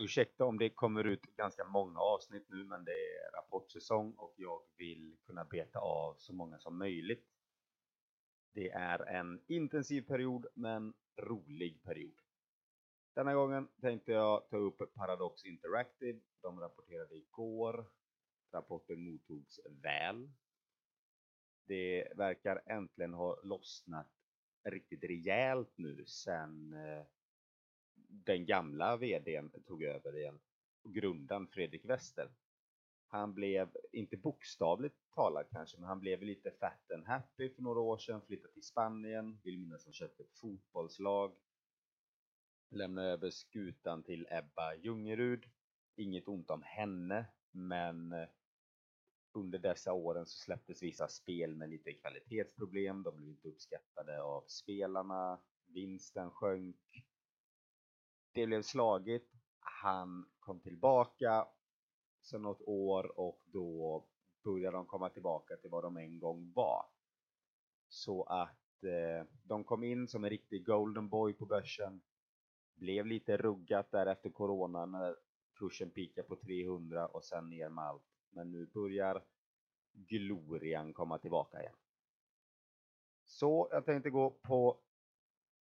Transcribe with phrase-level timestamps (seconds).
[0.00, 4.62] Ursäkta om det kommer ut ganska många avsnitt nu, men det är rapportsäsong och jag
[4.76, 7.26] vill kunna beta av så många som möjligt.
[8.52, 12.14] Det är en intensiv period, men rolig period.
[13.14, 16.20] Denna gången tänkte jag ta upp Paradox Interactive.
[16.42, 17.86] De rapporterade igår.
[18.52, 20.30] Rapporten mottogs väl.
[21.66, 24.10] Det verkar äntligen ha lossnat
[24.64, 27.06] riktigt rejält nu sen eh,
[28.08, 30.40] den gamla vdn tog över igen.
[30.84, 32.30] Grundaren Fredrik Wester.
[33.10, 37.80] Han blev, inte bokstavligt talat kanske, men han blev lite fat and happy för några
[37.80, 41.34] år sedan, flyttade till Spanien, vill minnas han köpte ett fotbollslag.
[42.70, 45.44] Lämnade över skutan till Ebba Ljungerud.
[45.96, 48.28] Inget ont om henne, men eh,
[49.32, 54.44] under dessa åren så släpptes vissa spel med lite kvalitetsproblem, de blev inte uppskattade av
[54.46, 57.04] spelarna, vinsten sjönk,
[58.32, 59.32] det blev slagigt.
[59.60, 61.46] Han kom tillbaka
[62.22, 64.04] sen något år och då
[64.44, 66.86] började de komma tillbaka till vad de en gång var.
[67.88, 72.00] Så att eh, de kom in som en riktig golden boy på börsen.
[72.74, 75.16] Blev lite ruggat där efter corona när
[75.58, 78.02] kursen pikade på 300 och sen ner med allt.
[78.30, 79.24] Men nu börjar
[79.92, 81.76] glorian komma tillbaka igen.
[83.24, 84.80] Så jag tänkte gå på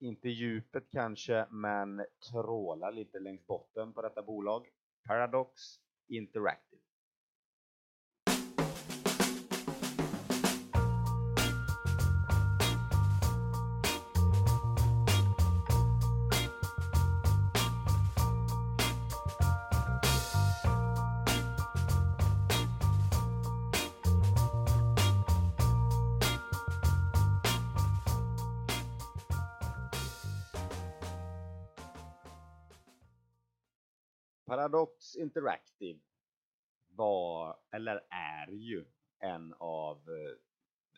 [0.02, 4.68] inte djupet kanske, men tråla lite längs botten på detta bolag.
[5.08, 5.62] Paradox
[6.08, 6.71] Interactive.
[34.52, 36.00] Paradox Interactive
[36.90, 38.86] var, eller är ju,
[39.20, 40.36] en av eh,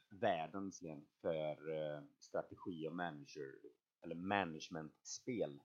[0.10, 0.84] världens
[1.22, 3.56] för eh, strategi och manager,
[4.02, 5.62] eller managementspel.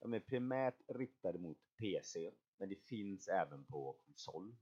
[0.00, 4.56] De är primärt riktade mot PC, men det finns även på konsol.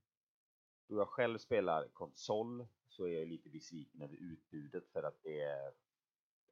[0.89, 5.41] Då jag själv spelar konsol så är jag lite besviken över utbudet för att det
[5.41, 5.73] är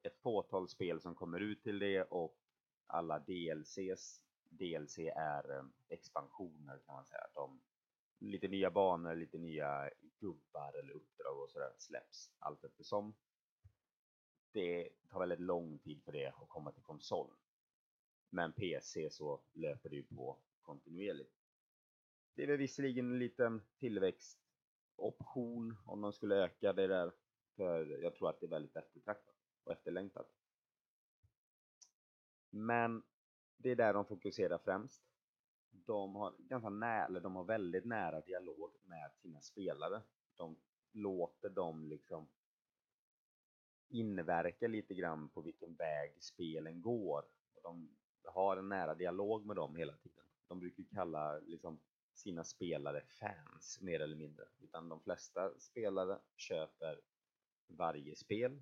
[0.03, 2.37] ett fåtal spel som kommer ut till det och
[2.87, 4.24] alla DLCs
[4.57, 7.27] DLC är eh, expansioner kan man säga.
[7.33, 7.61] De,
[8.19, 9.89] lite nya banor, lite nya
[10.19, 13.15] gubbar eller uppdrag och sådär släpps allt eftersom.
[14.51, 17.33] Det tar väldigt lång tid för det att komma till konsol.
[18.29, 21.33] Men PC så löper det ju på kontinuerligt.
[22.35, 27.11] Det är väl visserligen en liten tillväxtoption om de skulle öka det där.
[27.55, 30.31] För jag tror att det är väldigt eftertraktat och efterlängtat.
[32.49, 33.03] Men
[33.57, 35.01] det är där de fokuserar främst.
[35.71, 40.01] De har, ganska nära, eller de har väldigt nära dialog med sina spelare.
[40.35, 40.57] De
[40.91, 42.27] låter dem liksom
[43.89, 47.25] inverka lite grann på vilken väg spelen går.
[47.63, 47.89] De
[48.23, 50.23] har en nära dialog med dem hela tiden.
[50.47, 51.79] De brukar kalla liksom
[52.13, 54.45] sina spelare fans mer eller mindre.
[54.59, 57.01] Utan de flesta spelare köper
[57.67, 58.61] varje spel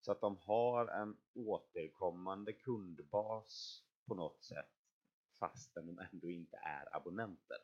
[0.00, 4.80] så att de har en återkommande kundbas på något sätt
[5.38, 7.58] fastän de ändå inte är abonnenter.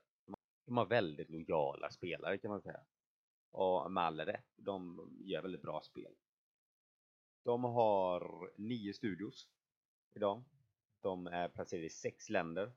[0.64, 2.80] De har väldigt lojala spelare kan man säga.
[3.50, 6.14] Och med all rätt, de gör väldigt bra spel.
[7.42, 9.48] De har nio studios
[10.14, 10.44] idag.
[11.00, 12.72] De är placerade i sex länder.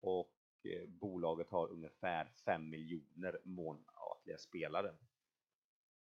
[0.00, 4.94] Och eh, bolaget har ungefär 5 miljoner månatliga spelare.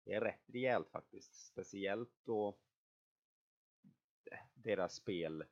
[0.04, 1.48] Det är rätt rejält faktiskt.
[1.48, 2.58] Speciellt då
[4.54, 5.44] deras spel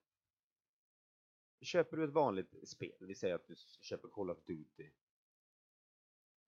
[1.61, 4.91] Köper du ett vanligt spel, vi säger att du köper Call of Duty.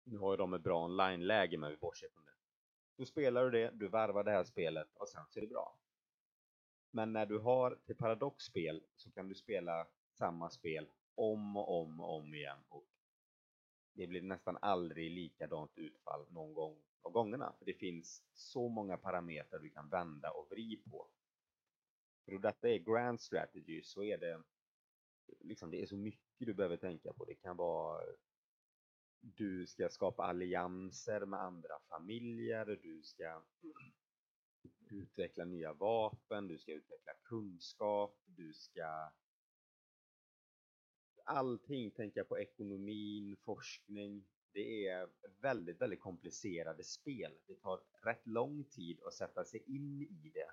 [0.03, 2.31] Nu har ju de ett bra online-läge men vi bortser från det.
[2.98, 5.80] Då spelar du det, du varvar det här spelet och sen så är det bra.
[6.92, 12.00] Men när du har till Paradox-spel så kan du spela samma spel om och om
[12.00, 12.86] och om igen och
[14.01, 17.53] det blir nästan aldrig likadant utfall någon gång av gångerna.
[17.57, 21.07] För det finns så många parametrar du kan vända och vri på.
[22.25, 24.44] För då detta är grand strategy så är det
[25.39, 27.25] liksom det är så mycket du behöver tänka på.
[27.25, 28.01] Det kan vara
[29.21, 33.44] du ska skapa allianser med andra familjer, du ska
[34.89, 39.12] utveckla nya vapen, du ska utveckla kunskap, du ska
[41.26, 44.26] allting tänker jag på ekonomin, forskning.
[44.54, 45.10] Det är
[45.42, 47.34] väldigt, väldigt komplicerade spel.
[47.48, 50.52] Det tar rätt lång tid att sätta sig in i det.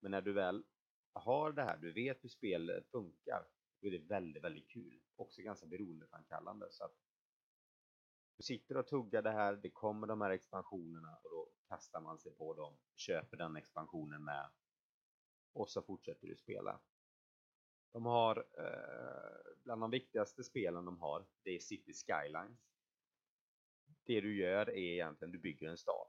[0.00, 0.64] Men när du väl
[1.12, 3.46] har det här, du vet hur spelet funkar,
[3.80, 5.00] då är det väldigt, väldigt kul.
[5.16, 6.66] Också ganska beroendeframkallande.
[6.70, 6.94] Så att
[8.36, 12.18] du sitter och tuggar det här, det kommer de här expansionerna och då kastar man
[12.18, 14.50] sig på dem, köper den expansionen med
[15.52, 16.80] och så fortsätter du spela.
[17.96, 22.58] De har, eh, bland de viktigaste spelen de har, det är City Skylines.
[24.04, 26.08] Det du gör är egentligen, du bygger en stad.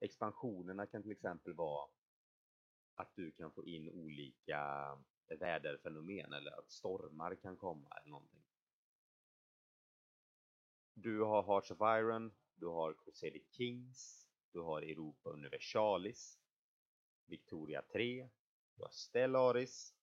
[0.00, 1.90] Expansionerna kan till exempel vara
[2.94, 4.98] att du kan få in olika
[5.28, 8.44] väderfenomen eller att stormar kan komma eller någonting.
[10.94, 16.38] Du har Hearts of Iron, du har Crusader Kings, du har Europa Universalis,
[17.26, 18.28] Victoria 3,
[18.76, 19.94] du har Stellaris,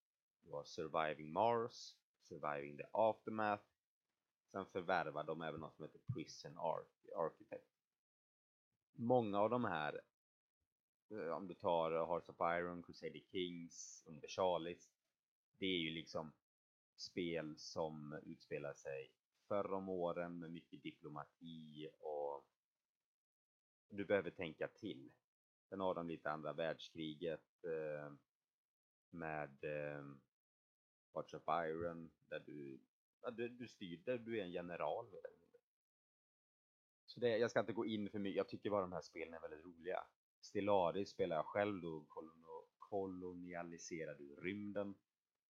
[0.48, 3.64] det var Surviving Mars, Surviving the Aftermath.
[4.52, 6.58] Sen förvärvade de även något som heter Prison
[7.16, 7.68] Architect.
[8.94, 10.02] Många av de här,
[11.10, 14.92] eh, om du tar Hearts of Iron, Crusader Kings, Universalis,
[15.58, 16.34] det är ju liksom
[16.96, 19.12] spel som utspelar sig
[19.48, 22.46] förr om åren med mycket diplomati och
[23.90, 25.12] du behöver tänka till.
[25.70, 28.14] Sen har de lite andra världskriget eh,
[29.10, 30.06] med eh,
[31.18, 32.80] Watch of Iron där du,
[33.22, 35.06] ja, du, du styr, där du är en general.
[37.06, 39.34] Så det, jag ska inte gå in för mycket, jag tycker bara de här spelen
[39.34, 40.04] är väldigt roliga.
[40.42, 42.06] Stellaris spelar jag själv då
[42.80, 44.96] kolonialiserar du rymden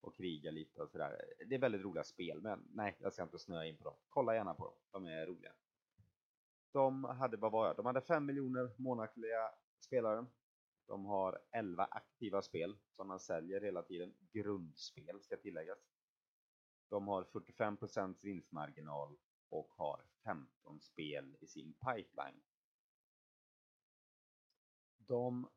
[0.01, 1.33] och krigar lite och sådär.
[1.45, 3.95] Det är väldigt roliga spel, men nej, jag ska inte snöa in på dem.
[4.09, 5.51] Kolla gärna på dem, de är roliga.
[6.71, 7.75] De hade, vad var jag?
[7.75, 10.25] De hade 5 miljoner månatliga spelare.
[10.87, 14.13] De har 11 aktiva spel som man säljer hela tiden.
[14.31, 15.79] Grundspel ska tilläggas.
[16.89, 19.17] De har 45% vinstmarginal
[19.49, 22.41] och har 15 spel i sin pipeline.
[24.97, 25.49] De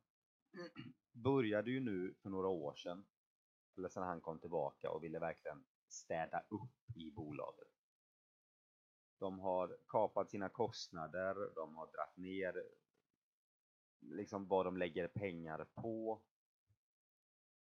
[1.13, 3.07] började ju nu för några år sedan
[3.77, 7.69] eller sedan han kom tillbaka och ville verkligen städa upp i bolaget.
[9.19, 12.65] De har kapat sina kostnader, de har dragit ner
[14.01, 16.23] liksom vad de lägger pengar på.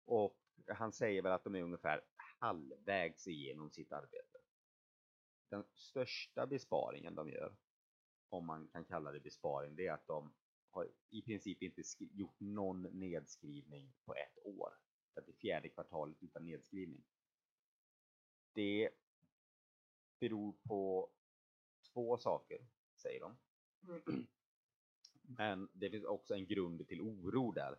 [0.05, 4.37] Och han säger väl att de är ungefär halvvägs igenom sitt arbete.
[5.49, 7.55] Den största besparingen de gör,
[8.29, 10.33] om man kan kalla det besparing, det är att de
[10.69, 14.73] har i princip inte gjort någon nedskrivning på ett år
[15.25, 17.03] det fjärde kvartalet utan nedskrivning.
[18.53, 18.89] Det
[20.19, 21.11] beror på
[21.93, 23.37] två saker, säger de.
[25.27, 27.75] Men det finns också en grund till oro där.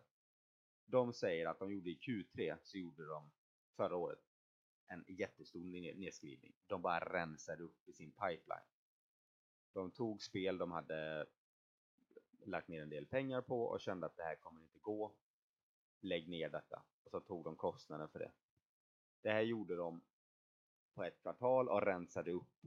[0.85, 3.31] De säger att de gjorde i Q3 så gjorde de
[3.75, 4.19] förra året
[4.87, 5.63] en jättestor
[5.95, 6.53] nedskrivning.
[6.67, 8.67] De bara rensade upp i sin pipeline.
[9.73, 11.25] De tog spel de hade
[12.45, 15.15] lagt ner en del pengar på och kände att det här kommer inte gå
[16.01, 16.83] lägg ner detta.
[17.03, 18.31] Och så tog de kostnaden för det.
[19.21, 20.01] Det här gjorde de
[20.93, 22.65] på ett kvartal och rensade upp.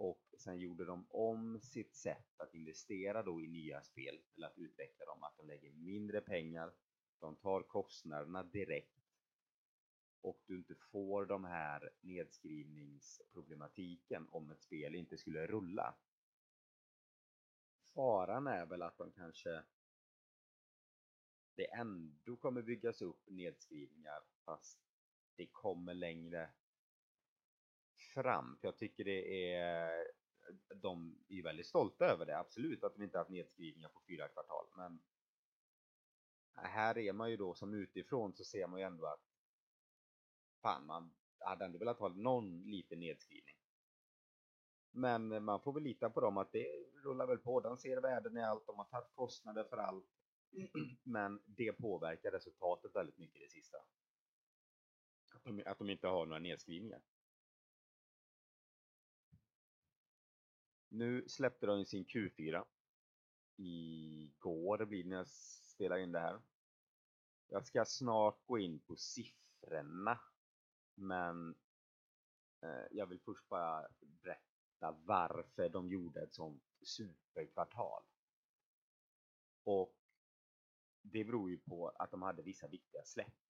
[0.00, 4.58] Och sen gjorde de om sitt sätt att investera då i nya spel, eller att
[4.58, 6.72] utveckla dem, att de lägger mindre pengar,
[7.20, 8.98] de tar kostnaderna direkt
[10.20, 15.94] och du inte får de här nedskrivningsproblematiken om ett spel inte skulle rulla.
[17.94, 19.62] Faran är väl att de kanske
[21.54, 24.78] det ändå kommer byggas upp nedskrivningar fast
[25.36, 26.50] det kommer längre
[28.22, 28.58] Tramp.
[28.62, 30.06] Jag tycker det är
[30.74, 34.66] de är väldigt stolta över det, absolut, att de inte haft nedskrivningar på fyra kvartal.
[34.76, 35.02] Men
[36.54, 39.22] här är man ju då som utifrån så ser man ju ändå att
[40.62, 43.56] fan, man hade ändå velat ha någon liten nedskrivning.
[44.90, 46.66] Men man får väl lita på dem att det
[47.04, 47.60] rullar väl på.
[47.60, 50.06] De ser värden i allt, de har tagit kostnader för allt.
[51.02, 53.78] Men det påverkar resultatet väldigt mycket det sista.
[55.34, 57.00] Att de, att de inte har några nedskrivningar.
[60.88, 62.64] Nu släppte de sin Q4
[63.56, 66.40] igår blir det när jag spelar in det här.
[67.48, 70.20] Jag ska snart gå in på siffrorna
[70.94, 71.54] men
[72.62, 78.02] eh, jag vill först bara berätta varför de gjorde ett sånt superkvartal.
[79.64, 79.96] Och
[81.02, 83.46] det beror ju på att de hade vissa viktiga släpp.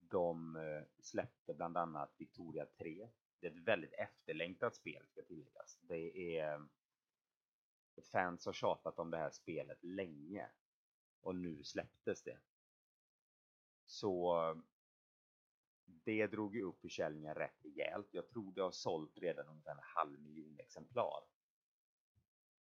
[0.00, 3.08] De eh, släppte bland annat Victoria 3.
[3.40, 5.78] Det är ett väldigt efterlängtat spel ska tilläggas.
[5.80, 6.60] Det är eh,
[8.12, 10.48] fans har tjatat om det här spelet länge
[11.20, 12.38] och nu släpptes det.
[13.86, 14.34] Så
[15.84, 18.08] det drog ju upp försäljningen rätt rejält.
[18.10, 21.24] Jag tror det har sålt redan ungefär en halv miljon exemplar.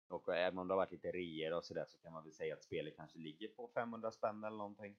[0.09, 2.55] Och även om det har varit lite reor och sådär så kan man väl säga
[2.55, 4.97] att spelet kanske ligger på 500 spänn eller någonting.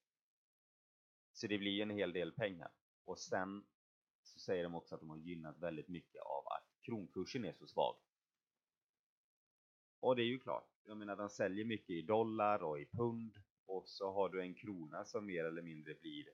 [1.34, 2.72] Så det blir en hel del pengar.
[3.06, 3.66] Och sen
[4.28, 7.68] så säger de också att de har gynnat väldigt mycket av att kronkursen är så
[7.68, 7.96] svag.
[10.00, 13.34] Och det är ju klart, jag menar de säljer mycket i dollar och i pund
[13.66, 16.26] och så har du en krona som mer eller mindre blir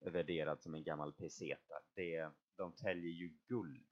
[0.00, 1.74] värderad som en gammal peseta.
[1.94, 3.86] Det, de täljer ju guld.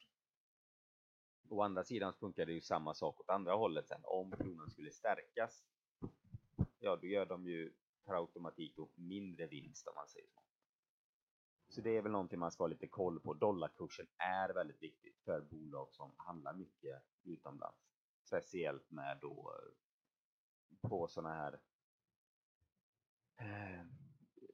[1.48, 4.00] Å andra sidan funkar det ju samma sak åt andra hållet sen.
[4.04, 5.64] Om kronan skulle stärkas,
[6.78, 7.72] ja då gör de ju
[8.04, 10.40] per automatik då mindre vinst om man säger så.
[11.70, 13.34] Så det är väl någonting man ska ha lite koll på.
[13.34, 17.78] Dollarkursen är väldigt viktigt för bolag som handlar mycket utomlands.
[18.24, 21.60] Speciellt med då eh, på sådana här
[23.36, 23.86] eh,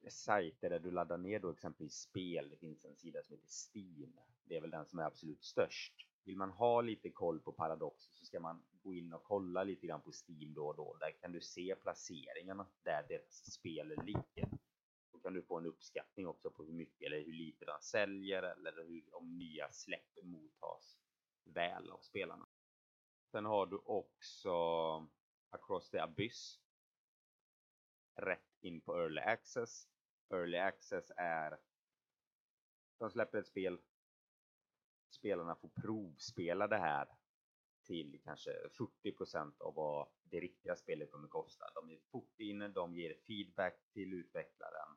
[0.08, 2.49] sajter där du laddar ner då exempelvis spel.
[2.50, 4.12] Det finns en sida som heter Steam.
[4.44, 5.94] Det är väl den som är absolut störst.
[6.25, 9.87] Vill man ha lite koll på Paradox så ska man gå in och kolla lite
[9.87, 10.96] grann på Steam då och då.
[11.00, 14.49] Där kan du se placeringarna där deras spel ligger.
[15.26, 18.73] Kan du få en uppskattning också på hur mycket eller hur lite den säljer eller
[18.73, 20.99] hur, om nya släpp mottas
[21.45, 22.49] väl av spelarna.
[23.30, 24.50] Sen har du också
[25.50, 26.61] Across the Abyss.
[28.14, 29.88] Rätt in på Early Access.
[30.30, 31.59] Early Access är
[32.99, 33.80] de släpper ett spel.
[35.11, 37.09] Spelarna får provspela det här
[37.87, 38.50] till kanske
[39.04, 41.64] 40% av vad det riktiga spelet kommer kosta.
[41.75, 44.97] De är fort inne, de ger feedback till utvecklaren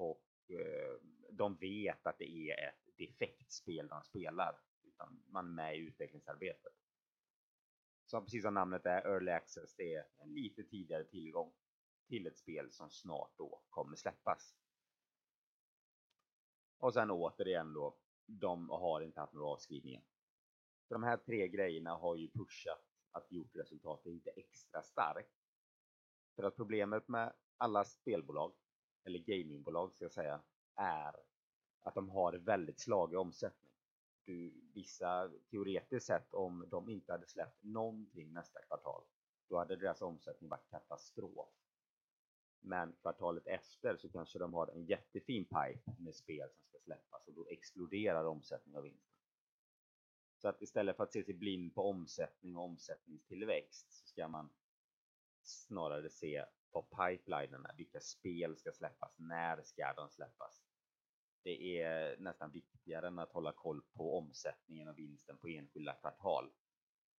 [0.00, 0.96] och eh,
[1.30, 5.78] de vet att det är ett defekt spel de spelar utan man är med i
[5.78, 6.72] utvecklingsarbetet.
[8.06, 11.52] Så precis som namnet är, Early Access, det är en lite tidigare tillgång
[12.08, 14.56] till ett spel som snart då kommer släppas.
[16.78, 20.02] Och sen återigen då, de har inte haft några avskrivningar.
[20.88, 25.34] Så de här tre grejerna har ju pushat att gjort resultatet lite extra starkt.
[26.36, 28.54] För att problemet med alla spelbolag,
[29.04, 30.40] eller gamingbolag ska jag säga,
[30.74, 31.16] är
[31.82, 33.70] att de har väldigt slagig omsättning.
[34.24, 39.02] Du, vissa teoretiskt sett om de inte hade släppt någonting nästa kvartal,
[39.48, 41.48] då hade deras omsättning varit katastrof.
[42.60, 47.28] Men kvartalet efter så kanske de har en jättefin pipe med spel som ska släppas
[47.28, 49.10] och då exploderar omsättning och vinsten.
[50.38, 54.50] Så att istället för att se sig blind på omsättning och omsättningstillväxt så ska man
[55.42, 60.62] snarare se på pipelinerna, vilka spel ska släppas, när ska de släppas?
[61.42, 66.50] Det är nästan viktigare än att hålla koll på omsättningen och vinsten på enskilda kvartal.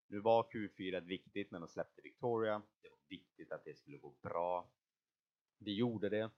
[0.06, 2.62] Nu var Q4 viktigt när de släppte Victoria.
[2.82, 4.72] Det var viktigt att det skulle gå bra.
[5.58, 6.30] Det gjorde det.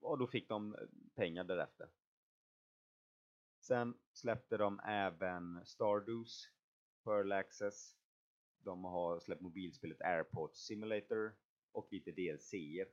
[0.00, 0.80] Och då fick de eh,
[1.14, 1.88] pengar därefter.
[3.60, 6.50] Sen släppte de även Stardews
[7.04, 7.96] Pearl Access.
[8.58, 11.36] De har släppt mobilspelet Airport Simulator
[11.72, 12.88] och lite DLCer.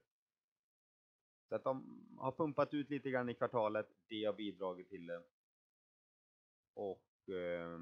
[1.50, 3.88] Så att de har pumpat ut lite grann i kvartalet.
[4.08, 5.24] Det har bidragit till det.
[6.74, 7.80] Och eh,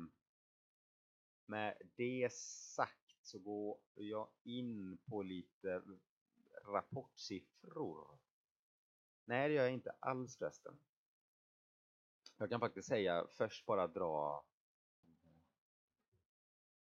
[1.45, 2.33] med det
[2.75, 5.83] sagt så går jag in på lite
[6.65, 8.19] rapportsiffror.
[9.25, 10.79] Nej, det gör jag inte alls förresten.
[12.37, 14.45] Jag kan faktiskt säga först bara dra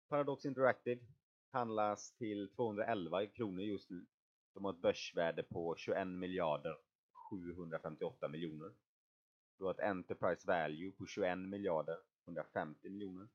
[0.07, 1.01] Paradox Interactive
[1.53, 4.05] handlas till 211 kronor just nu.
[4.53, 6.77] De har ett börsvärde på 21 miljarder
[7.29, 8.74] 758 miljoner.
[9.57, 13.27] Du har ett Enterprise Value på 21 miljarder 150 miljoner.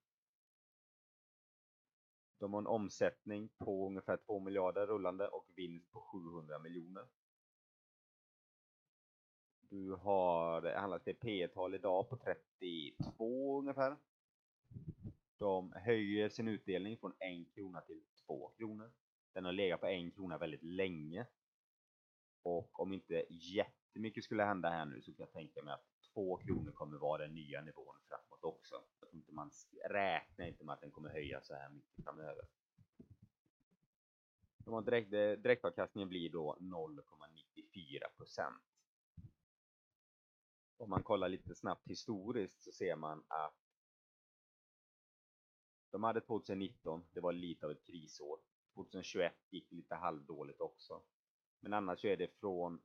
[2.38, 7.08] De har en omsättning på ungefär 2 miljarder rullande och vinst på 700 miljoner.
[9.60, 13.96] Du har, handlat till P tal idag på 32 ungefär.
[15.38, 18.92] De höjer sin utdelning från 1 krona till 2 kronor.
[19.34, 21.26] Den har legat på 1 krona väldigt länge.
[22.42, 26.36] Och om inte jättemycket skulle hända här nu så kan jag tänka mig att 2
[26.36, 28.74] kronor kommer vara den nya nivån framåt också.
[29.00, 29.50] Jag inte man
[29.90, 32.44] räknar inte med att den kommer höja så här mycket framöver.
[34.64, 38.62] De har direkt, eh, direktavkastningen blir då 0,94 procent.
[40.76, 43.67] Om man kollar lite snabbt historiskt så ser man att
[45.90, 48.38] de hade 2019, det var lite av ett krisår.
[48.74, 51.02] 2021 gick lite halvdåligt också.
[51.60, 52.82] Men annars så är det från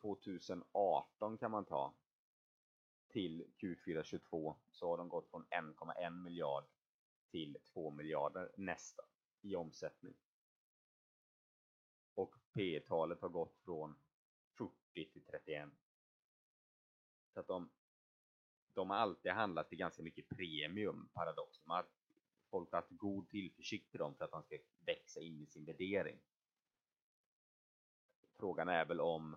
[0.00, 1.94] 2018 kan man ta
[3.08, 6.64] till Q4 22 så har de gått från 1,1 miljard
[7.30, 9.02] till 2 miljarder nästa
[9.40, 10.14] i omsättning.
[12.14, 13.96] Och P talet har gått från
[14.58, 14.72] 40
[15.12, 15.68] till 31.
[17.34, 17.70] Så att de,
[18.74, 21.58] de har alltid handlat till ganska mycket premium, paradox.
[21.64, 21.86] De har,
[22.50, 25.64] folk har haft god tillförsikt till dem för att de ska växa in i sin
[25.64, 26.18] värdering.
[28.36, 29.36] Frågan är väl om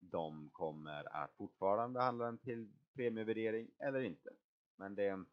[0.00, 4.30] de kommer att fortfarande handla den till premievärdering eller inte.
[4.76, 5.24] Men det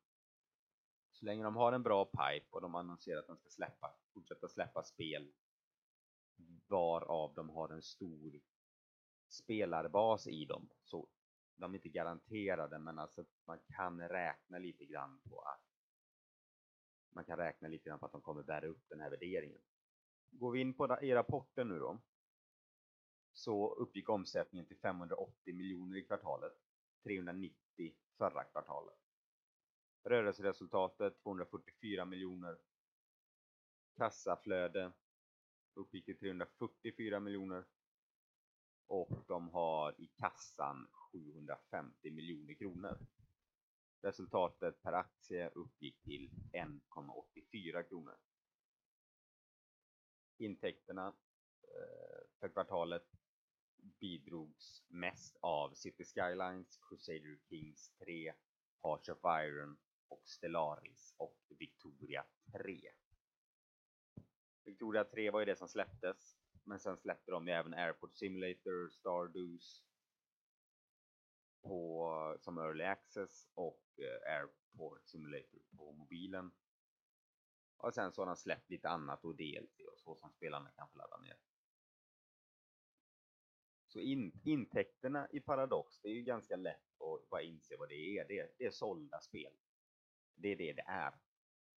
[1.11, 4.47] så länge de har en bra pipe och de annonserar att de ska släppa, fortsätta
[4.47, 5.31] släppa spel
[6.67, 8.39] varav de har en stor
[9.27, 11.07] spelarbas i dem så
[11.57, 15.61] de är inte garanterade men alltså man kan räkna lite grann på att
[17.09, 19.61] man kan räkna lite grann på att de kommer bära upp den här värderingen.
[20.31, 22.01] Går vi in på i rapporten nu då
[23.33, 26.53] så uppgick omsättningen till 580 miljoner i kvartalet,
[27.03, 28.97] 390 förra kvartalet.
[30.03, 32.57] Rörelseresultatet 244 miljoner.
[33.97, 34.91] Kassaflöde
[35.73, 37.65] uppgick till 344 miljoner.
[38.95, 42.97] Och de har i kassan 750 miljoner kronor.
[44.01, 48.17] Resultatet per aktie uppgick till 1,84 kronor.
[50.37, 53.07] Intäkterna eh, för kvartalet
[53.99, 58.33] bidrogs mest av City Skylines, Crusader Kings 3,
[58.83, 59.77] Hearts of Iron
[60.07, 62.91] och Stellaris och Victoria 3.
[64.63, 68.89] Victoria 3 var ju det som släpptes, men sen släppte de ju även Airport Simulator,
[68.89, 69.83] Stardews
[71.61, 76.51] på, som Early Access och eh, Airport Simulator på mobilen.
[77.77, 80.89] Och sen så har de släppt lite annat och DLC och så som spelarna kan
[80.89, 81.37] få ladda ner.
[83.87, 88.17] Så in, intäkterna i Paradox, det är ju ganska lätt att bara inse vad det
[88.17, 88.27] är.
[88.27, 88.51] Det, är.
[88.57, 89.53] det är sålda spel.
[90.35, 91.13] Det är det det är.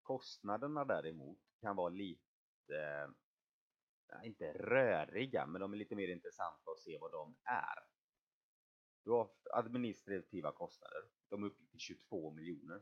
[0.02, 3.14] Kostnaderna däremot kan vara lite,
[4.24, 7.80] inte röriga, men de är lite mer intressanta att se vad de är.
[9.04, 11.04] Du har administrativa kostnader.
[11.30, 12.82] De uppgick till 22 miljoner.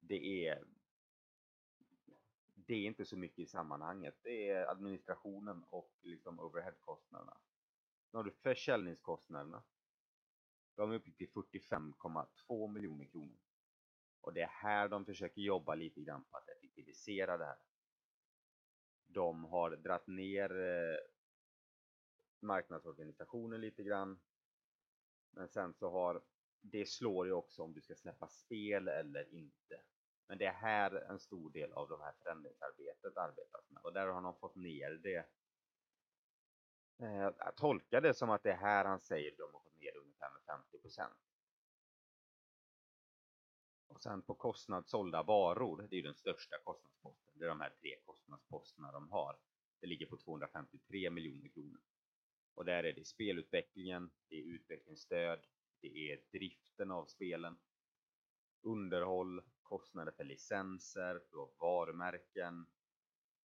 [0.00, 0.64] Det är
[2.54, 4.18] det är inte så mycket i sammanhanget.
[4.22, 7.36] Det är administrationen och liksom overheadkostnaderna.
[8.10, 9.62] Nu har du försäljningskostnaderna.
[10.74, 13.38] De uppgick till 45,2 miljoner kronor.
[14.20, 17.58] Och det är här de försöker jobba lite grann på att effektivisera det här.
[19.12, 20.98] De har dratt ner eh,
[22.40, 24.20] marknadsorganisationen lite grann.
[25.30, 26.22] Men sen så har
[26.60, 29.82] det slår ju också om du ska släppa spel eller inte.
[30.26, 34.06] Men det är här en stor del av de här förändringsarbetet arbetas med och där
[34.06, 35.26] har de fått ner det
[36.98, 39.80] eh, jag tolkar det som att det är här han säger att de har fått
[39.80, 41.29] ner ungefär med 50 procent.
[44.00, 47.34] Och sen på kostnad sålda varor, det är den största kostnadsposten.
[47.38, 49.38] Det är de här tre kostnadsposterna de har.
[49.80, 51.80] Det ligger på 253 miljoner kronor.
[52.54, 55.40] Och där är det spelutvecklingen, det är utvecklingsstöd,
[55.80, 57.58] det är driften av spelen,
[58.62, 62.66] underhåll, kostnader för licenser, du har varumärken,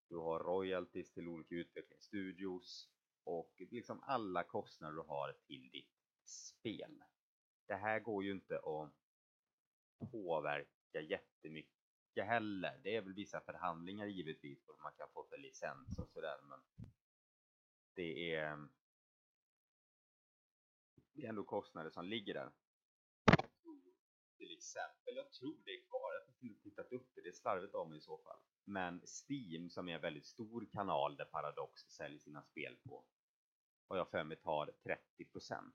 [0.10, 2.90] du har royalties till olika utvecklingsstudios,
[3.24, 7.04] och liksom alla kostnader du har till ditt spel.
[7.68, 9.05] Det här går ju inte att
[10.12, 12.80] påverka jättemycket heller.
[12.84, 16.60] Det är väl vissa förhandlingar givetvis vad man kan få för licens och sådär men
[17.96, 18.68] det är
[21.16, 22.52] det är ändå kostnader som ligger där.
[24.38, 27.34] till exempel, jag tror det är kvar, jag har inte tittat upp det, det är
[27.34, 28.40] slarvigt av mig i så fall.
[28.64, 33.06] Men Steam som är en väldigt stor kanal där Paradox säljer sina spel på,
[33.88, 34.74] har jag för mig tar
[35.18, 35.72] 30%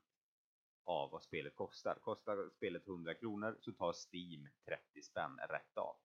[0.83, 1.95] av vad spelet kostar.
[2.01, 5.95] Kostar spelet 100 kronor så tar Steam 30 spänn rätt av.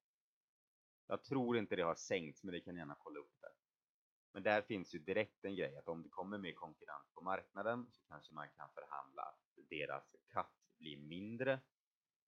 [1.06, 3.48] Jag tror inte det har sänkts, men det kan ni gärna kolla upp det.
[4.32, 7.86] Men där finns ju direkt en grej att om det kommer mer konkurrens på marknaden
[7.90, 10.46] så kanske man kan förhandla att deras cut
[10.78, 11.60] blir mindre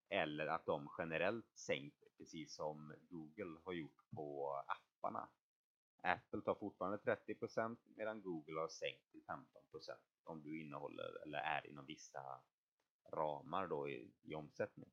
[0.09, 5.29] eller att de generellt sänker precis som Google har gjort på apparna.
[6.03, 9.45] Apple tar fortfarande 30% medan Google har sänkt till 15%
[10.25, 12.41] om du innehåller eller är inom vissa
[13.13, 14.93] ramar då i, i omsättning.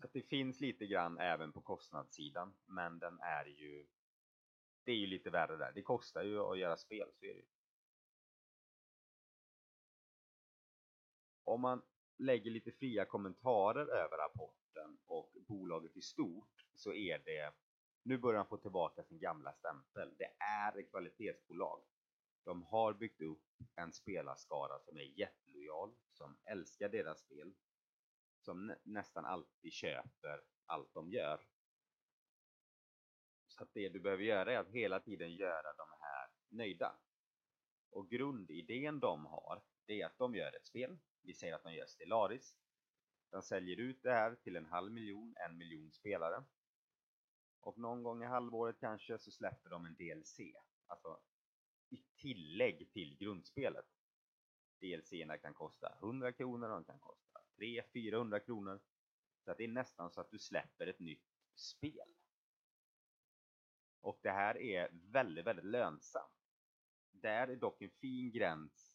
[0.00, 3.86] Så att det finns lite grann även på kostnadssidan, men den är ju
[4.84, 5.72] det är ju lite värre där.
[5.72, 7.42] Det kostar ju att göra spel, så är det
[11.44, 11.82] Om man
[12.18, 17.52] lägger lite fria kommentarer över rapporten och bolaget i stort så är det
[18.02, 20.14] nu börjar han få tillbaka sin gamla stämpel.
[20.18, 21.82] Det är ett kvalitetsbolag.
[22.44, 23.42] De har byggt upp
[23.74, 27.54] en spelarskara som är jättelojal, som älskar deras spel,
[28.40, 31.40] som nä nästan alltid köper allt de gör.
[33.46, 36.96] Så att det du behöver göra är att hela tiden göra de här nöjda.
[37.90, 40.98] Och grundidén de har, det är att de gör ett spel.
[41.22, 42.56] Vi säger att de gör Stellaris.
[43.30, 46.44] De säljer ut det här till en halv miljon, en miljon spelare.
[47.62, 50.40] Och någon gång i halvåret kanske så släpper de en DLC.
[50.86, 51.20] Alltså
[51.90, 53.86] i tillägg till grundspelet.
[54.80, 58.80] DLCerna kan kosta 100 kronor, de kan kosta 300-400 kronor.
[59.44, 62.08] Så att det är nästan så att du släpper ett nytt spel.
[64.00, 66.32] Och det här är väldigt, väldigt lönsamt.
[67.10, 68.91] Där är dock en fin gräns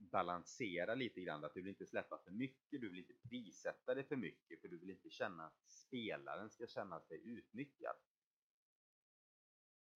[0.00, 4.04] balansera lite grann, att du vill inte släppa för mycket, du vill inte prissätta det
[4.04, 7.96] för mycket, för du vill inte känna att spelaren ska känna sig utnyttjad.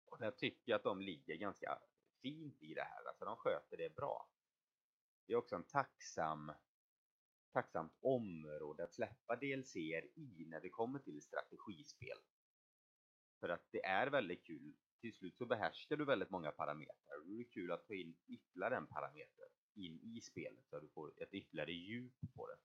[0.06, 1.80] Och jag tycker att de ligger ganska
[2.22, 4.30] fint i det här, alltså de sköter det bra.
[5.28, 6.52] Det är också en tacksam,
[7.54, 12.18] tacksamt område att släppa DLC i när det kommer till strategispel.
[13.40, 14.74] För att det är väldigt kul.
[15.02, 17.20] Till slut så behärskar du väldigt många parametrar.
[17.20, 20.82] Och det är kul att ta in ytterligare en parameter in i spelet så att
[20.82, 22.58] du får ett ytterligare djup på det.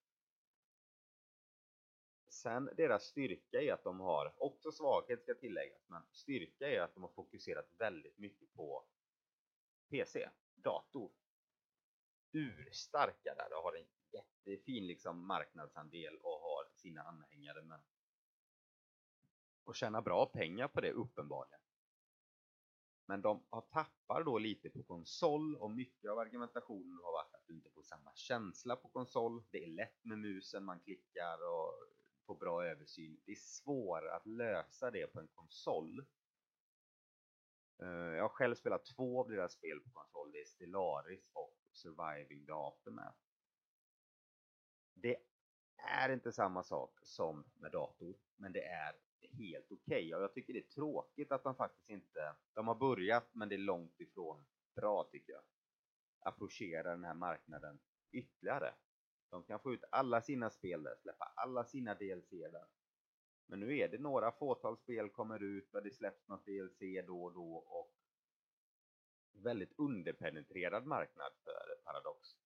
[2.28, 6.94] Sen deras styrka är att de har, också svaghet ska tilläggas, men styrka är att
[6.94, 8.84] de har fokuserat väldigt mycket på
[9.90, 11.10] PC, dator.
[12.32, 17.80] Urstarka där och har en jättefin liksom marknadsandel och har sina anhängare men
[19.64, 21.60] och tjäna bra pengar på det uppenbarligen.
[23.06, 27.46] Men de har tappar då lite på konsol och mycket av argumentationen har varit att
[27.46, 29.42] du inte får samma känsla på konsol.
[29.50, 31.72] Det är lätt med musen, man klickar och
[32.26, 33.20] får bra översyn.
[33.24, 36.06] Det är svårare att lösa det på en konsol.
[37.82, 40.32] Eh, jag har själv spelat två av deras spel på konsol.
[40.32, 43.18] Det är Stellaris och Surviving the Aftermath.
[44.94, 45.16] Det
[45.76, 48.96] är inte samma sak som med dator, men det är
[49.32, 50.06] helt okej.
[50.06, 50.14] Okay.
[50.14, 53.54] Och jag tycker det är tråkigt att de faktiskt inte, de har börjat men det
[53.54, 55.42] är långt ifrån bra tycker jag.
[56.20, 57.78] Approchera den här marknaden
[58.12, 58.74] ytterligare.
[59.30, 62.66] De kan få ut alla sina spel där, släppa alla sina DLC där.
[63.46, 67.24] Men nu är det några fåtal spel kommer ut och det släpps något DLC då
[67.24, 67.92] och då och
[69.32, 72.36] väldigt underpenetrerad marknad för Paradox.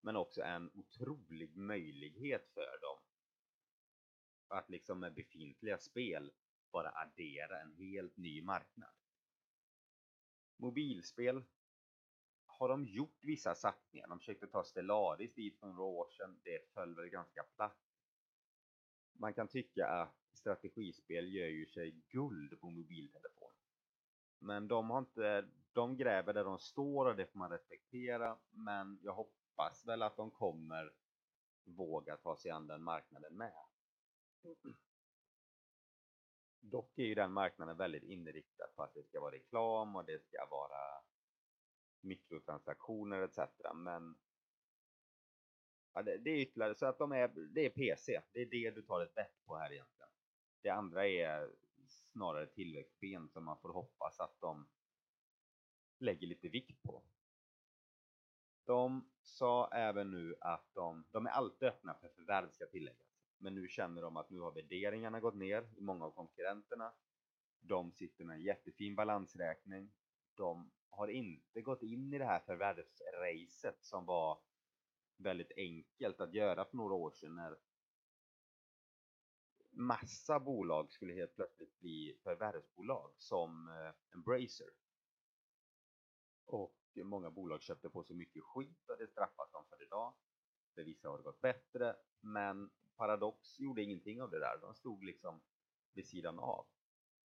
[0.00, 2.98] Men också en otrolig möjlighet för dem
[4.52, 6.32] att liksom med befintliga spel
[6.72, 8.94] bara addera en helt ny marknad.
[10.56, 11.44] Mobilspel
[12.46, 14.08] har de gjort vissa satsningar.
[14.08, 16.40] De försökte ta Stellaris dit för några år sedan.
[16.44, 17.78] Det föll väl ganska platt.
[19.12, 23.52] Man kan tycka att strategispel gör ju sig guld på mobiltelefon.
[24.38, 28.38] Men de har inte, de gräver där de står och det får man respektera.
[28.50, 30.92] Men jag hoppas väl att de kommer
[31.64, 33.52] våga ta sig an den marknaden med.
[36.60, 40.24] Dock är ju den marknaden väldigt inriktad på att det ska vara reklam och det
[40.24, 41.02] ska vara
[42.00, 43.38] mikrotransaktioner etc.
[43.74, 44.18] Men
[45.92, 48.22] ja, det, det, är ytterligare så att de är, det är PC.
[48.32, 50.10] Det är det du tar ett bett på här egentligen.
[50.62, 51.50] Det andra är
[51.86, 54.68] snarare tillväxtben som man får hoppas att de
[55.98, 57.02] lägger lite vikt på.
[58.64, 63.11] De sa även nu att de, de är alltid öppna för förvärv ska tilläggas.
[63.42, 66.92] Men nu känner de att nu har värderingarna gått ner i många av konkurrenterna.
[67.60, 69.92] De sitter med en jättefin balansräkning.
[70.34, 74.38] De har inte gått in i det här förvärvsracet som var
[75.16, 77.56] väldigt enkelt att göra för några år sedan när
[79.70, 84.70] massa bolag skulle helt plötsligt bli förvärvsbolag som eh, Embracer.
[86.46, 90.14] Och många bolag köpte på sig mycket skit och det straffas de för idag.
[90.74, 94.58] För vissa har det gått bättre, men Paradox gjorde ingenting av det där.
[94.60, 95.40] De stod liksom
[95.94, 96.66] vid sidan av.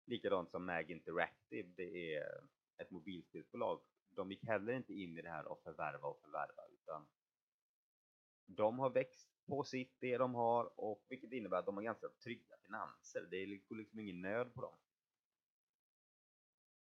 [0.05, 2.41] Likadant som Mag Interactive, det är
[2.77, 3.81] ett mobilspelsbolag.
[4.09, 7.07] De gick heller inte in i det här och förvärva och förvärva, utan
[8.45, 12.09] de har växt på sitt, det de har, och vilket innebär att de har ganska
[12.09, 13.27] trygga finanser.
[13.29, 14.75] Det går liksom ingen nöd på dem.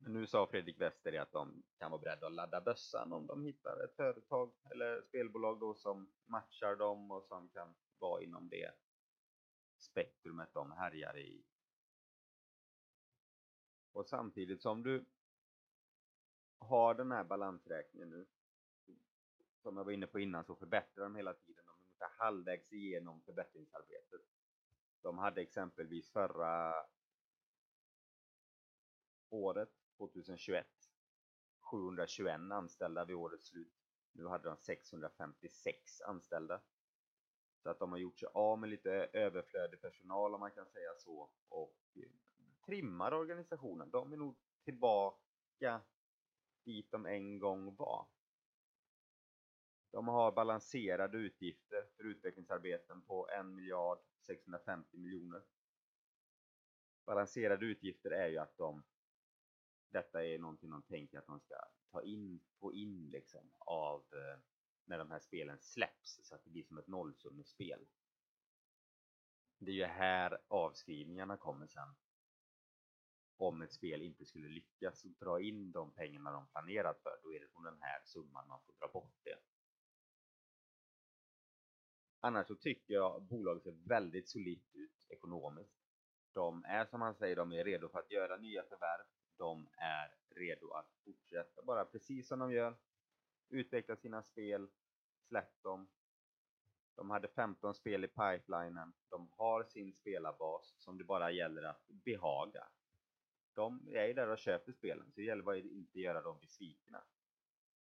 [0.02, 3.44] Men nu sa Fredrik Wester att de kan vara beredda att ladda bössan om de
[3.44, 8.72] hittar ett företag eller spelbolag då som matchar dem och som kan vara inom det
[9.78, 11.44] spektrumet de härjar i.
[13.92, 15.04] Och samtidigt som du
[16.58, 18.26] har den här balansräkningen nu,
[19.62, 21.64] som jag var inne på innan, så förbättrar de hela tiden.
[21.66, 24.20] De är ungefär halvvägs igenom förbättringsarbetet.
[25.02, 26.74] De hade exempelvis förra
[29.30, 30.66] året 2021
[31.60, 33.72] 721 anställda vid årets slut.
[34.12, 36.60] Nu hade de 656 anställda.
[37.62, 40.94] Så att de har gjort sig av med lite överflödig personal om man kan säga
[40.98, 42.10] så och eh,
[42.66, 43.90] trimmar organisationen.
[43.90, 45.80] De är nog tillbaka
[46.64, 48.06] dit de en gång var.
[49.90, 55.42] De har balanserade utgifter för utvecklingsarbeten på 1 miljard 650 miljoner.
[57.06, 58.82] Balanserade utgifter är ju att de
[59.90, 61.54] detta är någonting de tänker att de ska
[61.90, 64.40] ta in, få in liksom av eh,
[64.84, 67.86] när de här spelen släpps så att det blir som ett nollsummespel.
[69.58, 71.96] Det är ju här avskrivningarna kommer sen.
[73.36, 77.40] Om ett spel inte skulle lyckas dra in de pengarna de planerat för, då är
[77.40, 79.38] det från den här summan man får dra bort det.
[82.20, 85.80] Annars så tycker jag bolaget ser väldigt solitt ut ekonomiskt.
[86.32, 89.06] De är som han säger, de är redo för att göra nya förvärv
[89.40, 92.76] de är redo att fortsätta bara precis som de gör.
[93.48, 94.68] Utveckla sina spel,
[95.28, 95.88] släpp dem.
[96.96, 98.92] De hade 15 spel i pipelinen.
[99.08, 102.68] De har sin spelarbas som det bara gäller att behaga.
[103.54, 106.38] De är ju där och köper spelen, så det gäller bara att inte göra dem
[106.40, 107.04] besvikna.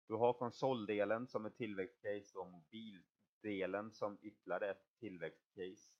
[0.08, 5.97] Du har konsoldelen som ett tillväxtcase och mobildelen som ytterligare ett tillväxtcase.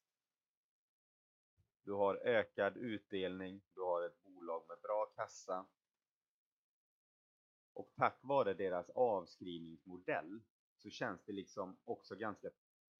[1.89, 5.67] Du har ökad utdelning, du har ett bolag med bra kassa.
[7.73, 10.41] Och tack vare deras avskrivningsmodell
[10.77, 12.51] så känns det liksom också ganska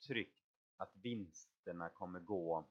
[0.07, 0.43] tryggt
[0.77, 2.69] att vinsterna kommer gå.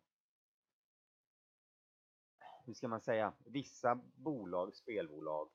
[2.65, 5.51] Hur ska man säga, vissa bolag, spelbolag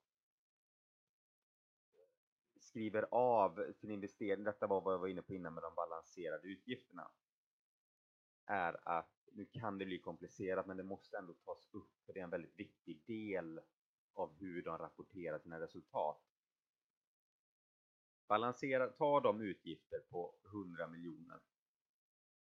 [2.61, 6.49] skriver av sin investering, detta var vad jag var inne på innan med de balanserade
[6.49, 7.11] utgifterna,
[8.47, 12.21] är att nu kan det bli komplicerat men det måste ändå tas upp för det
[12.21, 13.61] är en väldigt viktig del
[14.15, 16.23] av hur de rapporterar sina resultat.
[18.29, 21.41] Balansera, ta de utgifter på 100 miljoner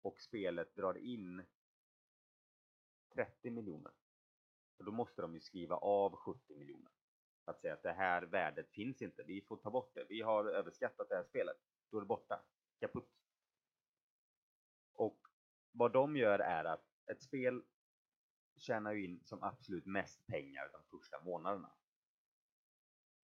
[0.02, 1.44] och spelet drar in
[3.14, 3.92] 30 miljoner.
[4.78, 6.92] Och då måste de ju skriva av 70 miljoner.
[7.46, 10.06] Att säga att det här värdet finns inte, vi får ta bort det.
[10.10, 11.58] Vi har överskattat det här spelet.
[11.90, 12.44] Då är det borta.
[12.80, 13.21] Kaputt.
[15.72, 17.64] Vad de gör är att ett spel
[18.56, 21.72] tjänar ju in som absolut mest pengar de första månaderna.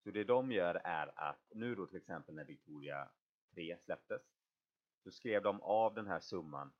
[0.03, 3.09] Så det de gör är att nu då till exempel när Victoria
[3.53, 4.21] 3 släpptes
[5.03, 6.73] så skrev de av den här summan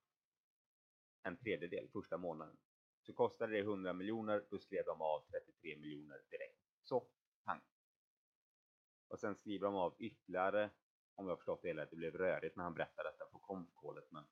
[1.24, 2.58] en tredjedel första månaden.
[3.02, 6.60] Så kostade det 100 miljoner, då skrev de av 33 miljoner direkt.
[6.84, 7.08] Så,
[7.44, 7.62] pang!
[9.08, 10.70] Och sen skriver de av ytterligare,
[11.16, 14.24] om jag förstått det hela, det blev rörigt när han berättade detta på konfkålet, men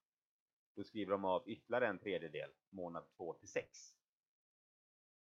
[0.76, 3.96] då skriver de av ytterligare en tredjedel månad 2 till 6.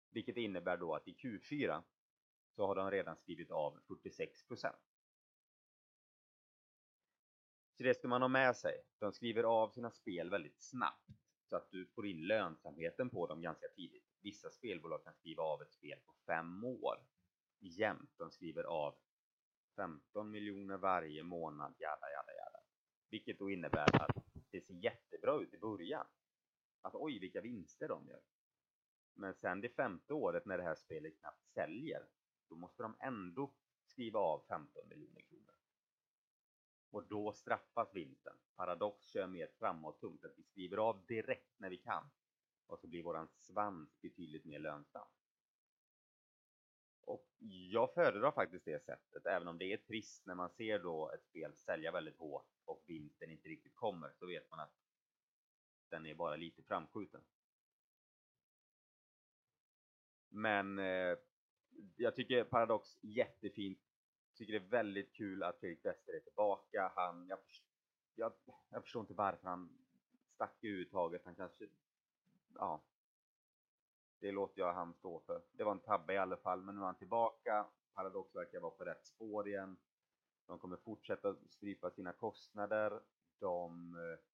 [0.10, 1.84] Vilket innebär då att i Q4
[2.56, 4.76] så har de redan skrivit av 46 procent.
[7.78, 8.84] Så det ska man ha med sig.
[9.00, 11.10] De skriver av sina spel väldigt snabbt
[11.50, 14.06] så att du får in lönsamheten på dem ganska tidigt.
[14.22, 16.98] Vissa spelbolag kan skriva av ett spel på fem år
[17.60, 18.12] jämt.
[18.18, 18.96] De skriver av
[19.76, 22.60] 15 miljoner varje månad, jada, jada, jada.
[23.10, 24.18] Vilket då innebär att
[24.52, 24.74] det ser
[25.24, 26.06] jättebra ut i början.
[26.82, 28.22] Att oj, vilka vinster de gör.
[29.14, 32.06] Men sen det femte året när det här spelet knappt säljer,
[32.50, 33.54] då måste de ändå
[33.86, 35.54] skriva av 15 miljoner kronor.
[36.92, 38.34] Och då straffas vinsten.
[38.56, 42.10] Paradox kör mer framåttungt, att vi skriver av direkt när vi kan.
[42.68, 45.08] Och så blir våran svans betydligt mer lönsam.
[47.02, 51.12] Och Jag föredrar faktiskt det sättet, även om det är trist när man ser då
[51.12, 54.83] ett spel sälja väldigt hårt och vinsten inte riktigt kommer, så vet man att
[55.94, 57.22] den är bara lite framskjuten.
[60.30, 61.18] Men eh,
[61.96, 63.80] jag tycker Paradox jättefint.
[64.36, 66.92] Tycker det är väldigt kul att Fredrik Wester är tillbaka.
[66.96, 67.40] Han, jag,
[68.16, 68.34] jag,
[68.70, 69.70] jag förstår inte varför han
[70.36, 71.22] stack överhuvudtaget.
[71.26, 71.68] Han kanske,
[72.54, 72.82] ja.
[74.20, 75.42] Det låter jag han stå för.
[75.52, 77.66] Det var en tabbe i alla fall, men nu är han tillbaka.
[77.94, 79.78] Paradox verkar vara på rätt spår igen.
[80.48, 83.02] De kommer fortsätta strypa sina kostnader.
[83.40, 84.33] De eh,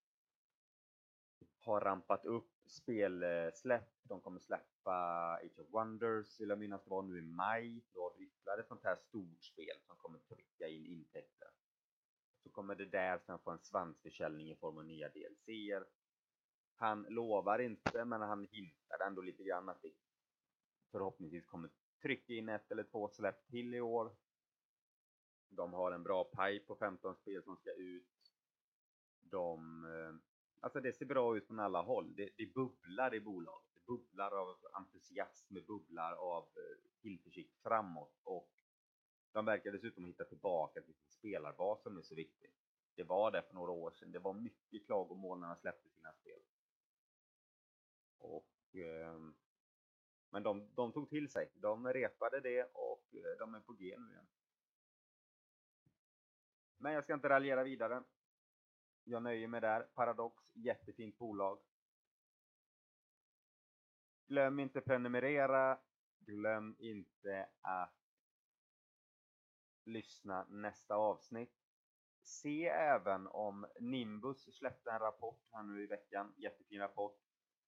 [1.61, 3.89] har rampat upp spelsläpp.
[4.03, 4.93] De kommer släppa
[5.35, 7.81] Age of Wonders, vill jag minnas det var nu i maj.
[7.93, 11.49] Då har vi ytterligare ett sånt här stort spel som kommer trycka in intäkter.
[12.43, 15.85] Så kommer det där sen få en svansförsäljning i form av nya DLCer.
[16.75, 19.91] Han lovar inte, men han hintar ändå lite grann att det
[20.91, 21.69] förhoppningsvis kommer
[22.01, 24.15] trycka in ett eller två släpp till i år.
[25.49, 28.33] De har en bra paj på 15 spel som ska ut.
[29.21, 30.28] De eh,
[30.59, 32.15] Alltså det ser bra ut från alla håll.
[32.15, 33.69] Det, det bubblar i bolaget.
[33.73, 38.49] Det bubblar av entusiasm, det bubblar av eh, tillförsikt framåt och
[39.31, 42.51] de verkar dessutom hitta tillbaka till sin spelarbas som är så viktig.
[42.95, 44.11] Det var det för några år sedan.
[44.11, 46.39] Det var mycket klagomål när de släppte sina spel.
[48.17, 49.19] Och, eh,
[50.29, 51.51] men de, de tog till sig.
[51.55, 54.27] De repade det och eh, de är på G nu igen.
[56.77, 58.03] Men jag ska inte raljera vidare.
[59.03, 59.81] Jag nöjer mig där.
[59.81, 61.59] Paradox, jättefint bolag.
[64.27, 65.79] Glöm inte prenumerera.
[66.19, 67.95] Glöm inte att
[69.85, 71.53] lyssna nästa avsnitt.
[72.21, 76.33] Se även om Nimbus släppte en rapport här nu i veckan.
[76.37, 77.19] Jättefin rapport.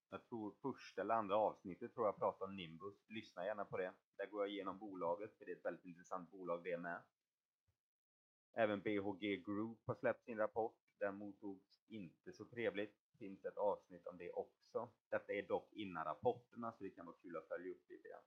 [0.09, 2.95] Jag tror första eller andra avsnittet tror jag pratar om Nimbus.
[3.07, 3.93] Lyssna gärna på det.
[4.17, 7.01] Där går jag igenom bolaget, för det är ett väldigt intressant bolag det med.
[8.53, 10.90] Även BHG Group har släppt sin rapport.
[11.01, 12.95] Den mottogs inte så trevligt.
[13.11, 14.89] Det finns ett avsnitt om det också.
[15.09, 18.23] Detta är dock innan rapporterna så det kan vara kul att följa upp lite grann.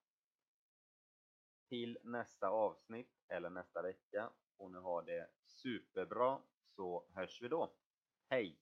[1.68, 6.42] Till nästa avsnitt eller nästa vecka och nu har det superbra
[6.76, 7.74] så hörs vi då.
[8.28, 8.60] Hej!